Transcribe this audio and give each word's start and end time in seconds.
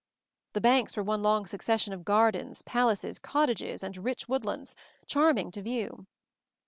The 0.53 0.61
banks 0.61 0.97
were 0.97 1.03
one 1.03 1.21
long 1.21 1.45
succession 1.45 1.93
of 1.93 2.03
gardens, 2.03 2.63
palaces, 2.63 3.19
cottages 3.19 3.83
and 3.83 3.95
rich 3.97 4.27
wood 4.27 4.43
lands, 4.43 4.75
charming 5.05 5.51
to 5.51 5.61
view. 5.61 6.07